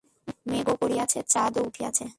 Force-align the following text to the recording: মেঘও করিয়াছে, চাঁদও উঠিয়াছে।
মেঘও 0.47 0.75
করিয়াছে, 0.81 1.19
চাঁদও 1.33 1.61
উঠিয়াছে। 1.67 2.05